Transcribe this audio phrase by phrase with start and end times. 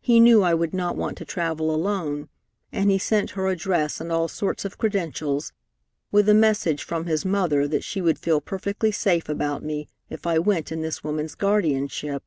[0.00, 2.30] He knew I would not want to travel alone,
[2.72, 5.52] and he sent her address and all sorts of credentials,
[6.10, 10.26] with a message from his mother that she would feel perfectly safe about me if
[10.26, 12.22] I went in this woman's guardianship.